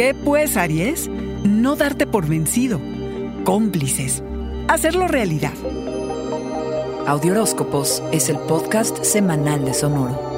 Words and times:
¿Qué 0.00 0.14
pues, 0.14 0.56
Aries? 0.56 1.10
No 1.44 1.76
darte 1.76 2.06
por 2.06 2.26
vencido. 2.26 2.80
Cómplices. 3.44 4.22
Hacerlo 4.66 5.06
realidad. 5.08 5.52
Audioróscopos 7.06 8.02
es 8.10 8.30
el 8.30 8.38
podcast 8.38 9.04
semanal 9.04 9.62
de 9.66 9.74
Sonoro. 9.74 10.29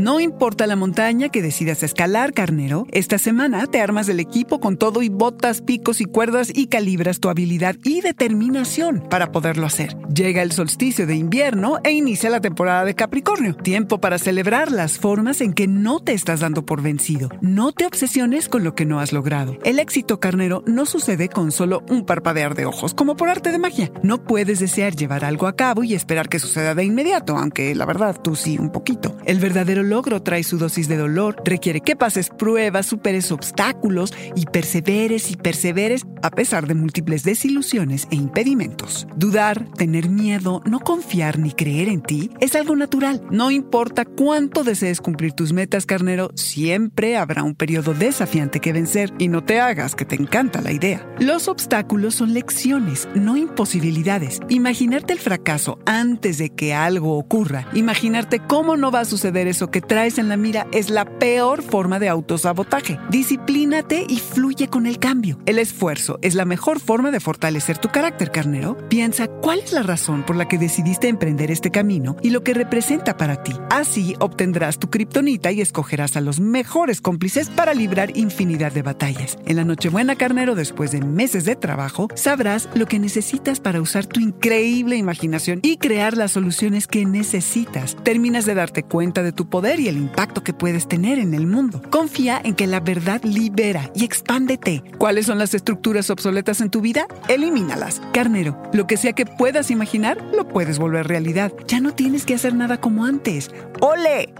No 0.00 0.18
importa 0.18 0.66
la 0.66 0.76
montaña 0.76 1.28
que 1.28 1.42
decidas 1.42 1.82
escalar, 1.82 2.32
carnero, 2.32 2.86
esta 2.90 3.18
semana 3.18 3.66
te 3.66 3.82
armas 3.82 4.06
del 4.06 4.18
equipo 4.18 4.58
con 4.58 4.78
todo 4.78 5.02
y 5.02 5.10
botas, 5.10 5.60
picos 5.60 6.00
y 6.00 6.06
cuerdas 6.06 6.50
y 6.54 6.68
calibras 6.68 7.20
tu 7.20 7.28
habilidad 7.28 7.76
y 7.84 8.00
determinación 8.00 9.04
para 9.10 9.30
poderlo 9.30 9.66
hacer. 9.66 9.98
Llega 10.08 10.40
el 10.40 10.52
solsticio 10.52 11.06
de 11.06 11.16
invierno 11.16 11.80
e 11.84 11.90
inicia 11.90 12.30
la 12.30 12.40
temporada 12.40 12.86
de 12.86 12.94
Capricornio. 12.94 13.54
Tiempo 13.54 14.00
para 14.00 14.16
celebrar 14.16 14.72
las 14.72 14.98
formas 14.98 15.42
en 15.42 15.52
que 15.52 15.68
no 15.68 16.00
te 16.00 16.14
estás 16.14 16.40
dando 16.40 16.64
por 16.64 16.80
vencido. 16.80 17.28
No 17.42 17.72
te 17.72 17.84
obsesiones 17.84 18.48
con 18.48 18.64
lo 18.64 18.74
que 18.74 18.86
no 18.86 19.00
has 19.00 19.12
logrado. 19.12 19.58
El 19.64 19.78
éxito, 19.78 20.18
carnero, 20.18 20.64
no 20.66 20.86
sucede 20.86 21.28
con 21.28 21.52
solo 21.52 21.82
un 21.90 22.06
parpadear 22.06 22.54
de 22.54 22.64
ojos, 22.64 22.94
como 22.94 23.16
por 23.16 23.28
arte 23.28 23.52
de 23.52 23.58
magia. 23.58 23.92
No 24.02 24.24
puedes 24.24 24.60
desear 24.60 24.96
llevar 24.96 25.26
algo 25.26 25.46
a 25.46 25.56
cabo 25.56 25.84
y 25.84 25.92
esperar 25.92 26.30
que 26.30 26.38
suceda 26.38 26.74
de 26.74 26.84
inmediato, 26.84 27.36
aunque 27.36 27.74
la 27.74 27.84
verdad 27.84 28.16
tú 28.18 28.34
sí 28.34 28.56
un 28.56 28.72
poquito. 28.72 29.14
El 29.26 29.40
verdadero 29.40 29.89
logro 29.90 30.22
trae 30.22 30.42
su 30.42 30.56
dosis 30.56 30.88
de 30.88 30.96
dolor, 30.96 31.36
requiere 31.44 31.80
que 31.80 31.96
pases 31.96 32.30
pruebas, 32.30 32.86
superes 32.86 33.32
obstáculos 33.32 34.14
y 34.34 34.46
perseveres 34.46 35.30
y 35.30 35.36
perseveres 35.36 36.06
a 36.22 36.30
pesar 36.30 36.66
de 36.66 36.74
múltiples 36.74 37.24
desilusiones 37.24 38.06
e 38.10 38.16
impedimentos. 38.16 39.06
Dudar, 39.16 39.66
tener 39.76 40.08
miedo, 40.08 40.62
no 40.64 40.80
confiar 40.80 41.38
ni 41.38 41.52
creer 41.52 41.88
en 41.88 42.02
ti 42.02 42.30
es 42.40 42.54
algo 42.54 42.76
natural. 42.76 43.22
No 43.30 43.50
importa 43.50 44.04
cuánto 44.04 44.64
desees 44.64 45.00
cumplir 45.00 45.32
tus 45.32 45.52
metas, 45.52 45.86
carnero, 45.86 46.30
siempre 46.34 47.16
habrá 47.16 47.42
un 47.42 47.54
periodo 47.54 47.92
desafiante 47.92 48.60
que 48.60 48.72
vencer 48.72 49.12
y 49.18 49.28
no 49.28 49.44
te 49.44 49.60
hagas 49.60 49.94
que 49.94 50.04
te 50.04 50.14
encanta 50.14 50.62
la 50.62 50.72
idea. 50.72 51.06
Los 51.18 51.48
obstáculos 51.48 52.14
son 52.14 52.32
lecciones, 52.32 53.08
no 53.14 53.36
imposibilidades. 53.36 54.40
Imaginarte 54.48 55.12
el 55.12 55.18
fracaso 55.18 55.78
antes 55.84 56.38
de 56.38 56.50
que 56.50 56.74
algo 56.74 57.18
ocurra, 57.18 57.66
imaginarte 57.72 58.38
cómo 58.38 58.76
no 58.76 58.90
va 58.90 59.00
a 59.00 59.04
suceder 59.04 59.48
eso 59.48 59.70
que 59.70 59.79
traes 59.80 60.18
en 60.18 60.28
la 60.28 60.36
mira 60.36 60.66
es 60.72 60.90
la 60.90 61.04
peor 61.04 61.62
forma 61.62 61.98
de 61.98 62.08
autosabotaje. 62.08 62.98
Disciplínate 63.10 64.04
y 64.08 64.18
fluye 64.18 64.68
con 64.68 64.86
el 64.86 64.98
cambio. 64.98 65.38
El 65.46 65.58
esfuerzo 65.58 66.18
es 66.22 66.34
la 66.34 66.44
mejor 66.44 66.80
forma 66.80 67.10
de 67.10 67.20
fortalecer 67.20 67.78
tu 67.78 67.88
carácter, 67.88 68.30
carnero. 68.30 68.76
Piensa 68.88 69.28
cuál 69.28 69.60
es 69.60 69.72
la 69.72 69.82
razón 69.82 70.24
por 70.24 70.36
la 70.36 70.48
que 70.48 70.58
decidiste 70.58 71.08
emprender 71.08 71.50
este 71.50 71.70
camino 71.70 72.16
y 72.22 72.30
lo 72.30 72.42
que 72.42 72.54
representa 72.54 73.16
para 73.16 73.42
ti. 73.42 73.52
Así 73.70 74.14
obtendrás 74.18 74.78
tu 74.78 74.90
kriptonita 74.90 75.52
y 75.52 75.60
escogerás 75.60 76.16
a 76.16 76.20
los 76.20 76.40
mejores 76.40 77.00
cómplices 77.00 77.48
para 77.50 77.74
librar 77.74 78.16
infinidad 78.16 78.72
de 78.72 78.82
batallas. 78.82 79.38
En 79.46 79.56
la 79.56 79.64
Nochebuena, 79.64 80.16
carnero, 80.16 80.54
después 80.54 80.90
de 80.90 81.00
meses 81.00 81.44
de 81.44 81.56
trabajo, 81.56 82.08
sabrás 82.14 82.68
lo 82.74 82.86
que 82.86 82.98
necesitas 82.98 83.60
para 83.60 83.80
usar 83.80 84.06
tu 84.06 84.20
increíble 84.20 84.96
imaginación 84.96 85.60
y 85.62 85.76
crear 85.76 86.16
las 86.16 86.32
soluciones 86.32 86.86
que 86.86 87.04
necesitas. 87.04 87.96
Terminas 88.02 88.46
de 88.46 88.54
darte 88.54 88.82
cuenta 88.82 89.22
de 89.22 89.32
tu 89.32 89.48
poder 89.48 89.69
y 89.78 89.88
el 89.88 89.96
impacto 89.96 90.42
que 90.42 90.52
puedes 90.52 90.88
tener 90.88 91.18
en 91.18 91.34
el 91.34 91.46
mundo. 91.46 91.82
Confía 91.90 92.40
en 92.42 92.54
que 92.54 92.66
la 92.66 92.80
verdad 92.80 93.22
libera 93.22 93.90
y 93.94 94.04
expándete. 94.04 94.82
¿Cuáles 94.98 95.26
son 95.26 95.38
las 95.38 95.54
estructuras 95.54 96.10
obsoletas 96.10 96.60
en 96.60 96.70
tu 96.70 96.80
vida? 96.80 97.06
Elimínalas. 97.28 98.02
Carnero, 98.12 98.60
lo 98.72 98.86
que 98.86 98.96
sea 98.96 99.12
que 99.12 99.26
puedas 99.26 99.70
imaginar, 99.70 100.20
lo 100.34 100.48
puedes 100.48 100.78
volver 100.78 101.06
realidad. 101.06 101.52
Ya 101.68 101.80
no 101.80 101.92
tienes 101.92 102.24
que 102.24 102.34
hacer 102.34 102.54
nada 102.54 102.80
como 102.80 103.04
antes. 103.04 103.50
¡Ole! 103.80 104.32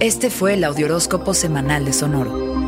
Este 0.00 0.30
fue 0.30 0.54
el 0.54 0.62
Audioróscopo 0.62 1.34
semanal 1.34 1.84
de 1.84 1.92
Sonoro. 1.92 2.67